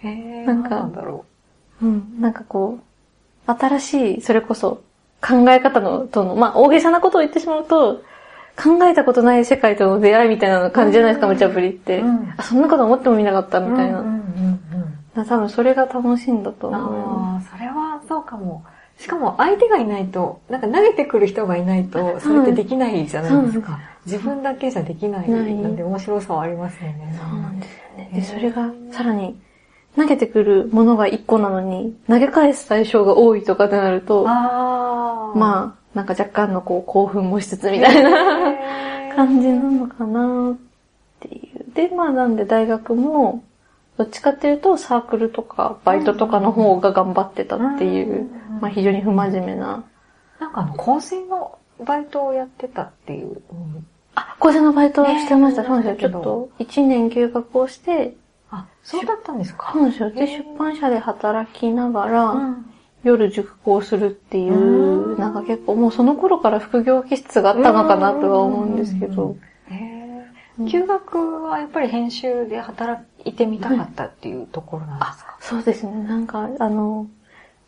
[0.03, 1.25] へえ、なんか、なんだろ
[1.81, 1.85] う。
[1.85, 2.83] うん、なんかこう、
[3.57, 4.81] 新しい、それこそ
[5.21, 8.01] 考え方の、との、まあ大げさなことを言ってしまうと、
[8.61, 11.99] 考えたことない世界との出会いみたいな感じじゃないですか、無茶ぶりって。
[11.99, 14.03] うん、あ、そんなこと思ってもみなかったみたいな。
[15.15, 16.81] 多分それが楽しいんだと思う。
[16.81, 18.63] ああ、それはそうかも。
[18.97, 23.79] しかも相手がいないと、なんか投げてくる人がいないと、それってできないじゃないですか。
[24.05, 27.17] 自分だけじゃできないなんで面白さはありますよね。
[27.17, 28.09] そうなんですよね。
[28.13, 29.39] で、それがさらに、
[29.99, 40.57] 投げてくるものが一個なのに、投げ返す対象が多いとかってなると、まあ、なんか若干のこう興奮もしつつみたいな感じなのかなっ
[41.19, 41.73] ていう。
[41.73, 43.43] で、まあなんで大学も、
[43.97, 48.29] どっちかっていうとサークルとかバイトとかの方が頑張ってたっていう、
[48.61, 49.83] まあ非常に不真面目な。
[50.39, 53.41] なんかあの、構成のバイトをやってたっていう。
[53.51, 53.85] うん、
[54.15, 55.63] あ、構成のバイトをしてました。
[55.63, 56.09] そうなんですよ。
[56.09, 58.28] ちょっと、1年休学をして、あ、
[58.83, 59.71] そうだったんですか？
[59.73, 60.11] そうですよ。
[60.11, 62.65] で、出版社で働きながら、うん。
[63.01, 69.37] 夜塾講するっていう、なんか結構もうその頃から副業気質があったのかなとは思うんですけど。
[70.69, 75.93] 休学はやっぱり編集で働いてみたかったっていうところなんですか、そうですね。
[76.03, 77.07] なんか、あの、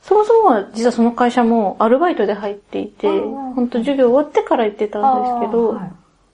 [0.01, 5.91] そもそもは実はその会社もアルバイトで入っていて、本当授業終わってから行ってたんですけど、はい、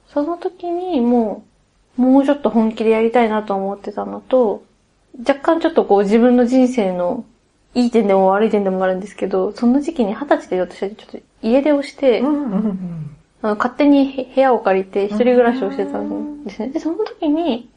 [0.07, 1.45] その時にも
[1.99, 4.63] う、もうちょっと本気でやりたいなと思ってたのと、
[5.19, 7.25] 若干ちょっとこう自分の人生の
[7.73, 12.21] いい点でも悪い点でもあるんですけど、その時期に二十歳で私はちょっと家出をして、
[13.41, 16.69] あの勝手に部屋を借りて一人暮らしをしてたんですね。
[16.69, 17.69] で、その時に、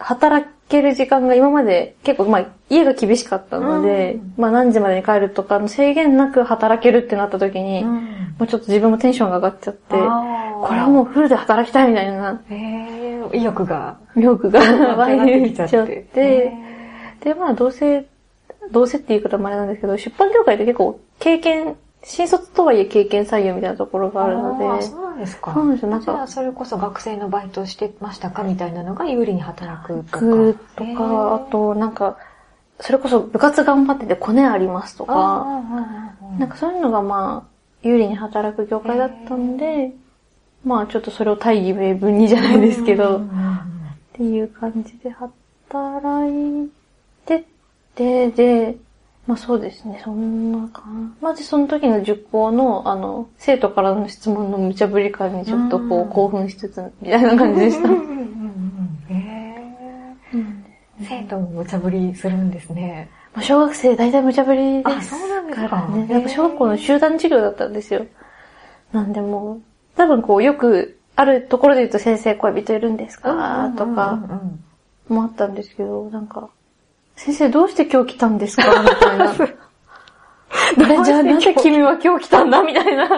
[0.00, 8.00] 働ける時間が今まで結構、まあ、家が厳しかったので、まあ何時までに帰るとか、制限なく働けるってなった時に、も
[8.40, 10.06] うちょっと自分もテンションが上がっちゃって、これ
[10.80, 12.40] はもうフルで働きたいみたいな。
[13.32, 13.98] 意欲が。
[14.16, 14.60] 意欲が
[14.96, 16.52] 湧いてきちゃって、
[17.24, 18.06] で、まあどうせ
[18.70, 24.68] どうせっていう言い方もあれなんですけど、出版業界って結構経験、新卒とはいえ経験採用みたいなところがあるので。
[24.68, 25.52] あそうなんですか。
[25.52, 25.90] そうなんですよ。
[25.90, 26.26] なんか。
[26.26, 30.20] それこそ学生のバイトしてましたかみたいなのが有利に働くとか。
[30.76, 32.18] とか、あとなんか、
[32.80, 35.46] それこそ部活頑張っててコネありますとか、
[36.38, 39.92] なんかそういうのがまあ、有利に働く業界だったんで、
[40.64, 43.20] まあちょっとそれを大義名分にじゃないですけど、っ
[44.14, 46.70] ていう感じで働い
[47.26, 47.44] て
[47.96, 48.76] で、で、
[49.26, 51.14] まあそうですね、そんなかな。
[51.20, 57.88] まずその時の塾講の、あの、生徒からの質問の無茶ぶり感にちょっとこう興奮しつつ、みたいな感じでした。
[61.00, 63.08] 生徒も無茶ぶりするんですね。
[63.34, 66.06] まあ小学生大体無茶ぶりですあ、そうなんですかね。
[66.10, 68.06] やっぱ小学校の集団授業だったんですよ。
[68.92, 69.60] なんでも
[69.96, 73.72] 多分こうよくあるところで言うと先生恋人いるんですか？
[73.76, 74.18] とか、
[75.08, 76.48] もあったんですけど、なんか、
[77.16, 78.64] 先生どうして今日来たんですか？
[80.76, 81.04] みたいな。
[81.04, 82.62] じゃあなぜ君は今日来たんだ？
[82.62, 83.08] みたいな。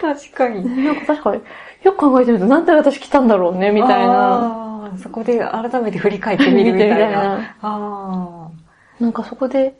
[0.00, 0.84] 確かに。
[0.84, 1.42] なんか確かに、
[1.82, 4.90] よく考えてみるとなんで私来たんだろうねみたいな。
[5.02, 6.96] そこで改めて振り返ってみるみたいな。
[6.96, 8.48] たいなあ
[9.00, 9.74] なんかそこで、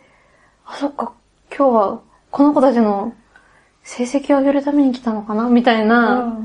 [0.64, 1.12] あ、そっか、
[1.56, 3.12] 今日はこの子たちの
[3.84, 5.48] 成績を上げるために来たのかな？
[5.48, 6.36] みたいな。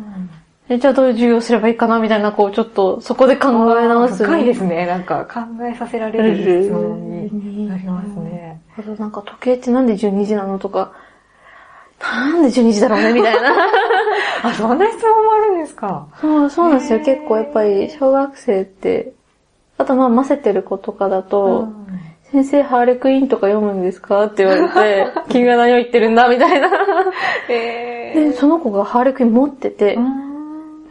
[0.69, 3.49] え、じゃあどういう授業すればいいかなみたいな、こう、ちょっと、そこで考
[3.79, 4.23] え直す。
[4.25, 4.85] 深いですね。
[4.85, 8.59] なんか、考えさせられる質問になりますね。
[8.77, 10.91] あとなんか、時計ってなんで12時なのとか、
[12.01, 13.53] なんで12時だろうねみたいな。
[14.43, 16.07] あ、そんな質問もあるんですか？
[16.19, 16.99] そう、そうなんですよ。
[16.99, 19.13] 結構やっぱり、小学生って、
[19.77, 21.87] あとまあ、混ぜてる子とかだと、うん
[22.29, 26.69] 先生、ハーレクイーンとか読むんですかって言われて、 君が何を言ってるんだみたいな。
[27.47, 30.26] えー、で、その子がハーレクイーン持ってて、うん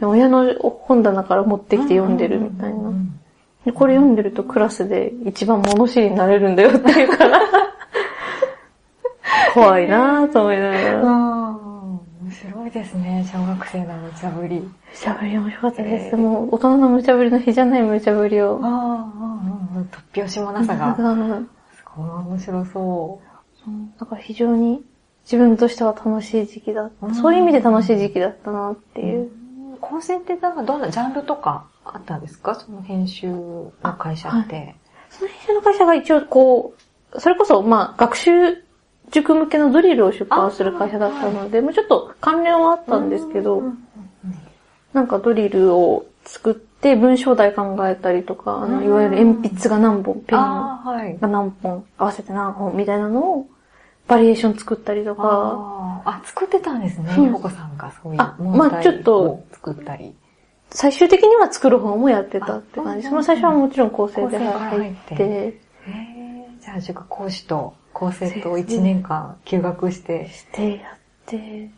[0.01, 2.91] 親の本棚から持ってきて読んでるみたいな。
[3.65, 7.41] でこれ読んでるとクラスで一番物知りになれるんだよって言うから、
[9.53, 11.01] 怖いなぁと思いながら。
[11.01, 14.59] 面白いですね、小学生の無茶ぶり。
[14.59, 16.07] 無茶ぶり面白かったです。
[16.07, 18.59] えー、もう大人の無茶ぶりの日じゃない無茶ぶりを。
[18.63, 19.37] ああ、
[20.13, 20.95] 突拍子もなさが。
[20.95, 23.19] すごい面白そ
[23.65, 23.99] う。
[23.99, 24.83] だから非常に
[25.25, 27.13] 自分としては楽しい時期だった。
[27.13, 29.29] そういう意味で楽しい時期だったなっていう。
[29.79, 32.55] 構成ってなんかどんなジャンルとかあったんですか？
[32.55, 34.75] その編集の会社って、はい。
[35.09, 36.73] その編集の会社が一応こ
[37.13, 38.63] う、それこそまあ学習
[39.11, 43.63] 塾向けのドリルを出版する会社だったので、もうちょっと関連はあったんですけど、
[44.93, 50.39] なんかドリルを作って文章題考えたりとか、あの、いわゆる鉛筆が何本、ペン。
[50.39, 53.47] が何本、合わせて何本みたいなのを、
[54.07, 57.11] バリエーション作ったりとか、あ作ってたんですね。
[57.13, 60.15] そうひほこさんがそういうあ問題まあちょっとを作ったり。
[60.69, 63.07] 最終的には作る方もやってたって感じ。
[63.07, 65.61] あその最初はもちろん構成で入っ入って。
[66.61, 70.29] じゃあ塾講師と構成と1年間休学して。
[70.29, 71.69] してやって、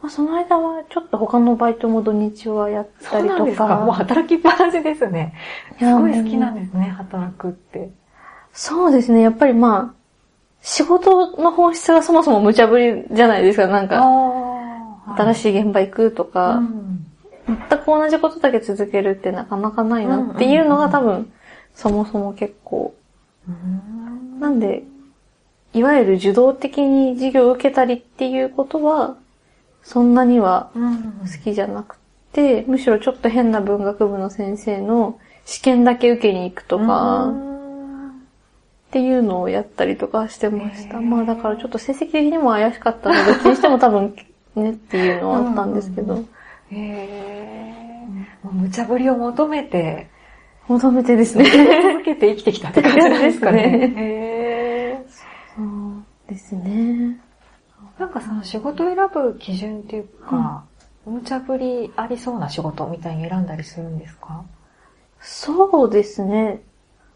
[0.00, 5.34] まあその間はちょっと他のバイトも土日はやったそうりとなんですかもうか、働きっぱなしですね。
[5.78, 7.90] すごい好きなんですね、働くって。
[8.52, 10.03] そうですね、やっぱりまあ、
[10.64, 14.02] 仕事の本質がそもそも無茶ぶりじゃないですか、なんか。
[15.14, 17.06] 新しい現場行くとか、うん。
[17.46, 21.30] 全く同じことだけ続けるってなかなかないなっていうのが多分、
[21.74, 22.94] そもそも結構。
[23.46, 24.40] うん。
[24.40, 24.84] なんで、
[25.74, 29.18] いわゆる受動的に授業を受けたりっていうことは、
[29.82, 31.02] そんなにはうん。
[31.02, 31.98] 好きじゃなく
[32.32, 37.30] て、むしろちょっと変な文学部の先生の試験だけ受けに行くとか、
[38.94, 41.00] っていうのをやったりとかしてました。
[41.00, 44.14] まあだからちょっと成績的にも怪しかったので、どっちにしても多分
[44.54, 46.28] ねっていうのはあったんですけど、うん
[46.70, 48.06] へえ。
[48.44, 50.06] もう無茶ぶりを求めて、
[50.68, 51.44] 求めてですね。
[51.92, 53.92] 続けて生きてきたって感じですかね。
[53.98, 55.10] へー
[55.56, 57.18] そうですね。
[57.98, 60.62] なんかその仕事を選ぶ基準っていうか、
[61.04, 64.44] 無茶ぶりありそうな仕事みたいに選んだりするんですか？
[65.20, 66.60] そうですね。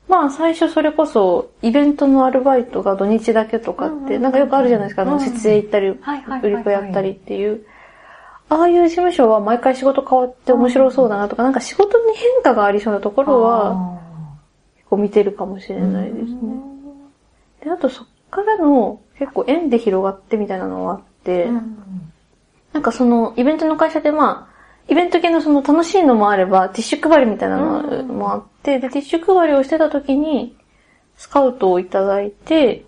[0.08, 5.96] まあ最初それこそイベントのアルバイトが土日だけとかって、なんかよくあるじゃないですか、あのうん設営行ったり、売
[6.48, 7.64] り子やったりっていう。
[8.50, 14.00] ああいう事務所は毎回仕事変わって面白そうだなとか、なんか仕事に変化がありそうなところは、
[14.76, 16.38] 結構見てるかもしれないですね。
[17.62, 21.78] で、あとそっからの結構縁で広がってみたいなのがあって、うん。
[22.72, 24.57] なんかそのイベントの会社でまあ、
[24.88, 30.56] イベント系のその楽しいのもあれば、ティッシュ配りみたいなのもあって、で、ティッシュ配りをしてた時に、
[31.16, 32.84] スカウトをいただいて、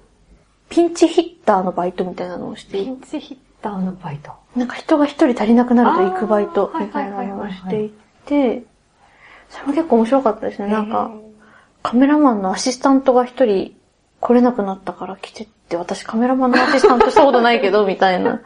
[0.70, 4.32] ピンチヒッターのバイトみたいなのをしていピンチヒッターのバイト。
[4.56, 7.92] なんか人が一人足りなくなると行くバイトみたいなのをしてい
[8.24, 8.62] て、
[9.50, 10.68] それも結構面白かったですね。
[10.68, 11.10] なんか、
[11.82, 13.74] カメラマンのアシスタントが一人
[14.20, 18.40] 来れなくなったから来てって、私カメラマンのアシスタントしたことないけど、 みたいな。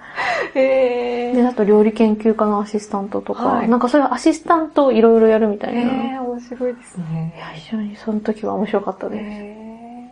[0.55, 5.81] へーで、あと料理研究家のアシスタントとか、はいなんかそういうアシスタントをいろいろやるみたいな。
[5.81, 7.35] いへー面白いですね。
[7.39, 9.23] や、非常にその時は面白かったです。
[9.25, 10.09] へ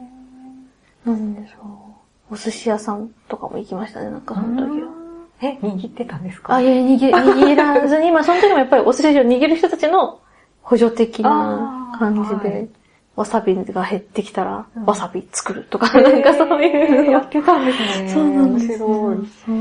[1.05, 2.35] なんでそう。
[2.35, 4.89] お寿司屋さんとかも行きましたね、なんかその時は。
[4.89, 4.93] ー
[5.45, 6.55] え、握ってたんですか？
[6.55, 10.21] あ、いやいや、逃げ、逃げらずに、まあその時もやっぱりお寿司を握る人たちの
[10.63, 12.69] 補助的な感じあーはでい、
[13.15, 17.13] わさびが減ってきたらうん、わさび作るとか、 なんかそういうの。
[17.13, 18.09] やってたんですね。
[18.09, 18.87] そうなんですよ。
[18.87, 19.27] 面白い。
[19.47, 19.57] そう。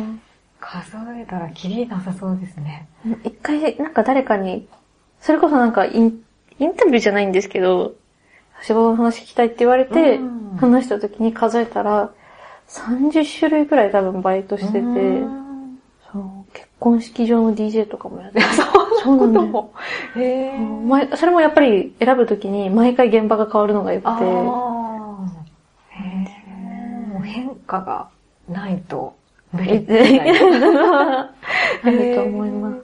[0.59, 2.87] 数えたらキリなさそうですね。
[3.23, 4.67] 一回、なんか誰かに、
[5.19, 6.21] それこそなんかイン、
[6.59, 7.93] インタビューじゃないんですけど、
[8.61, 12.11] 仕事の話聞きたいって言われてうん、話した時に数えたら、
[12.69, 15.79] 30種類くらい多分バイトしてて、うん。
[16.13, 16.53] そう。
[16.53, 18.41] 結婚式場の DJ とかもやってて、
[19.03, 19.73] そうなんだよも。
[20.15, 20.52] へ
[21.15, 24.10] それもやっぱり選ぶ時に毎回現場が変わるのが良くて、
[27.24, 28.10] 変化が
[28.50, 29.15] ないと
[29.54, 31.34] 無理えみたいな。
[31.84, 32.84] あると思います。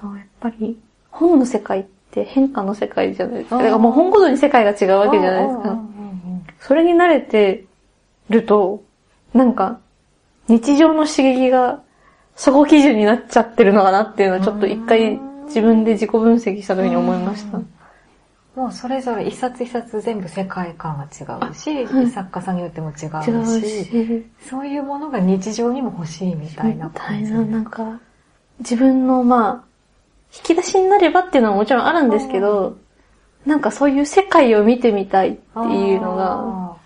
[0.00, 0.78] そう、やっぱり
[1.10, 3.56] 本の世界って変化の世界じゃないですか。
[3.58, 5.78] だからもう本ごとに世界が違うわけじゃないですか。
[6.60, 7.64] それに慣れて
[8.30, 8.82] ると、
[9.34, 9.78] なんか
[10.48, 11.80] 日常の刺激が
[12.34, 17.60] そこ基準になっちゃってるのかなっていうのはちょっと一回自分で自己分析した時に思いました。
[18.56, 27.30] もうそれぞれ一冊一冊全部世界観が違うし、はい作家さんによっても違違ううし、し、そういうものが日常にも欲しいみたいなみた感じ。
[27.30, 28.00] いな、なんか、
[28.60, 29.64] 自分のまあ、
[30.34, 32.78] 引き出しになればっていうのはもちろんあるんですけど、
[33.44, 36.76] なんかそういう世界を見てみたいっていうのが、あ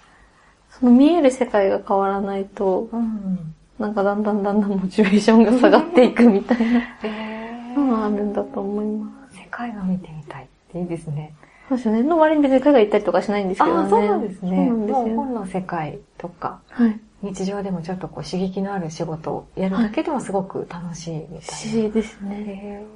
[0.70, 3.55] その見える世界が変わらないと、ー、うん。
[3.78, 7.30] なんかだんだんだんだんモチベーションが下がっていくみたいなへ
[7.75, 9.37] のがあるんだと思います。
[9.37, 11.35] 世界が見てみたいっていいですね。
[11.68, 12.03] そうですよね。
[12.03, 13.83] の割に別に海外行ったりとかしないんですけどね。
[13.83, 14.68] ああ、そうなんですね。
[14.68, 17.01] そうです本の世界とか、はい。
[17.23, 21.41] 日常でもちょっとこう刺激のある仕事をやるだけでもすごく楽しいみたいな。
[21.41, 22.45] 不思議ですね。
[22.47, 22.87] へ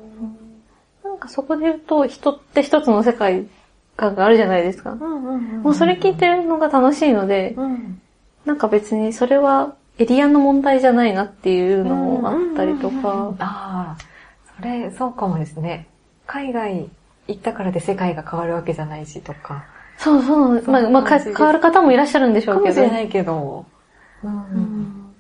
[1.05, 3.47] なんかそこで言うと、人って一つの世界
[3.97, 4.93] 観があるじゃないですか。
[4.93, 8.01] ーうんうんうんもうそれ聞いてるのが楽しいので、うん。
[8.45, 13.99] なんか別にそれはエリアの問題じゃないなっていうのもあったりとうんうんうんか、ああ、
[14.57, 15.87] それ、そうかもですね。
[16.27, 16.89] 海外
[17.29, 19.65] 行ったからで世界が変わるわけじゃないしとか。
[19.99, 23.67] そうそう、そうまあ、まあ、変わる方もいらっしゃるんでしょかうけど、もしれないけど。
[24.23, 24.27] う。
[24.27, 25.15] うんん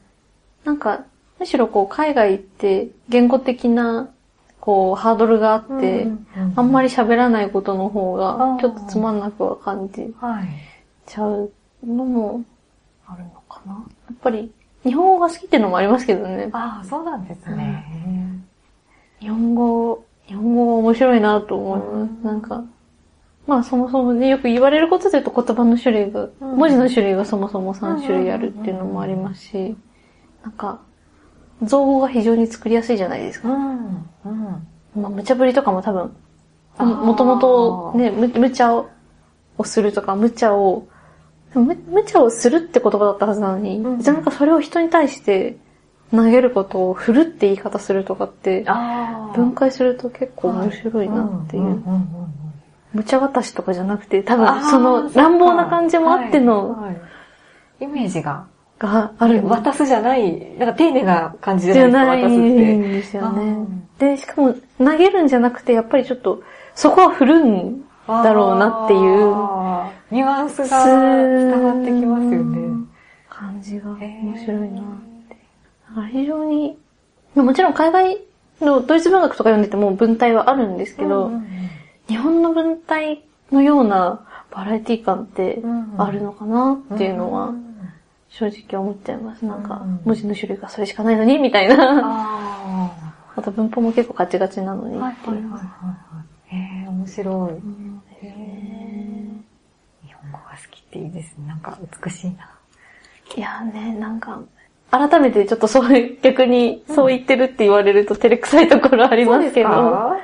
[0.64, 1.05] なんか、
[1.39, 4.09] むしろこう海外行って言語的な
[4.64, 6.07] こう、ハードルがあって、
[6.57, 10.49] あんまり、り喋らないことの方がちょっとつまんなくは感じはい。
[11.07, 11.51] ちゃう
[11.87, 12.43] のも
[13.07, 13.72] あるのかな。
[13.74, 13.80] や
[14.14, 14.51] っぱり、
[14.82, 16.49] 日本語が好きっていうのもありますけどね。
[16.53, 17.85] ああ、そうなんですね。
[19.21, 21.89] 日本語、日本語は面白いなと思います。
[21.91, 22.65] うんなんか、
[23.47, 29.77] まあそもそもね、よく言われることで言うと言葉の種類が、うん文字の種類がそもそも3種類あるっていうのもありますし、
[30.43, 30.81] なんか、
[31.62, 33.49] 造語が非常に作りやすいじゃないですか。
[33.49, 34.11] うん。
[34.25, 35.03] うん。
[35.03, 36.15] まあ無茶ぶりとかも多分、
[36.79, 38.89] もともとね、む無茶を
[39.65, 40.87] するとか、無茶を、
[41.55, 45.57] む無茶をするって言葉だったはずなのに、うんじゃあなんかそれを人に対して
[46.17, 48.65] 投げることを振るって言い方するとかって。
[49.35, 51.83] 分解すると結構面白いなっていう。
[52.93, 56.97] 無茶渡しとかじゃなくて、多分その乱暴な感じもあってのはいはい
[57.81, 58.47] イメージが、
[58.79, 62.77] があるん渡すじゃない、なんか丁寧な感じじじゃゃなないいですか、渡すって。
[62.77, 63.67] んですよね。
[63.99, 66.43] で、しかも投げるんじゃなくて、やっぱりちょっと、
[66.77, 69.01] そこは振るんだろうなっていう。
[70.12, 72.87] ニュアンスが伝わってきますよね。
[73.29, 74.83] 感じが面白いな
[75.95, 76.01] って。
[76.01, 76.76] だから非常に、
[77.34, 78.18] まあもちろん海外
[78.61, 81.47] のドイツ文学とか読んでても文体はあるんですけど、うんうん
[82.07, 87.64] 日本の文体のようなバラエティ感ってうんあるのかなっていうのはん
[88.28, 89.47] 正直思っちゃいます。
[89.47, 91.76] なんかうん、文字の種類がそれしかないのにみたいな。
[92.05, 95.05] ああと 文法も結構ガチガチなのにあ。
[95.05, 95.14] はい。
[95.14, 95.59] はいはいは
[96.51, 96.55] い。
[96.55, 97.53] へえ、面白い。
[97.53, 99.45] うんですね
[100.07, 101.47] 日本語が好きっていいですね。
[101.49, 102.51] なんか美しいな。
[103.36, 104.40] いやーね、なんか、
[104.91, 110.14] 改めてちょっとそういう、逆にそう言ってるって言われると照れくさいところありますけど、そうか。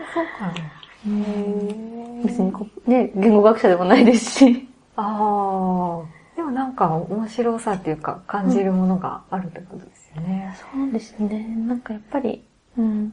[2.25, 6.21] 別にこう、ね、言語学者でもないですし、ああ。
[6.37, 10.57] でもなんか面白さっていうか感じるものがあるってことですよね。
[10.73, 11.47] そうですね。
[11.67, 12.43] なんかやっぱり、
[12.79, 13.13] うん。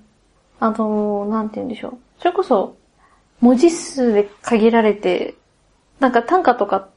[0.60, 1.98] あの、なんて言うんでしょう。
[2.20, 2.78] それこそ、
[3.42, 5.36] 文字数で限られて、
[6.00, 6.90] なんか短歌とかっ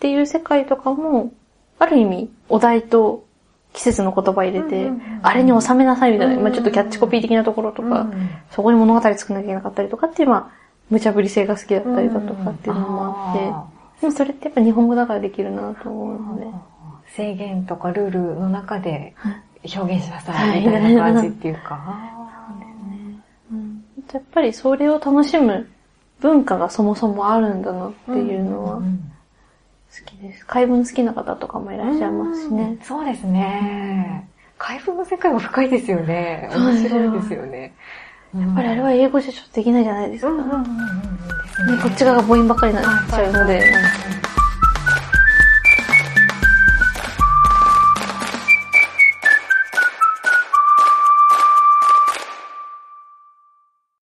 [0.00, 1.32] ていう世界とかも、
[1.78, 3.24] ある意味、お題と
[3.72, 5.20] 季節の言葉入れて、うんうんうん。
[5.22, 10.50] あれに収めなさいみたいな、うんうんまあちょっとキャッチコピー的なところとか、うんそこに物語作んなきゃいけなかったりとかっていう、まあ、
[10.90, 16.46] 無茶ぶり性が好きだったりだとかっていうのもあって、でもそれってやっぱ日本語だからできるなと思うので、
[17.14, 19.42] 制限とかルールの中ではい。
[19.62, 22.00] 表現しなさはいいみたいな感じっていうか。
[23.52, 23.84] うん。
[24.12, 25.68] やっぱりそれを楽しむ
[26.20, 29.09] 文化がそもそもあるんだなっていうのは好ん
[30.04, 30.46] きです。
[30.46, 32.78] 怪文好きな方とかもいらっしゃいますしね。
[32.82, 34.28] そうですね。
[34.58, 36.50] 怪文の世界も深いですよね。
[36.54, 37.74] 面白いですよね。
[38.34, 40.30] ややっぱりあれは英語じゃちょっとできないじゃないですか。
[40.30, 43.72] こっち側が母音ばっかりになっちゃうので、